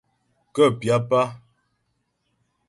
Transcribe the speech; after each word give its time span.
Kə́ 0.53 0.67
pyáp 0.79 1.09
á. 1.21 1.23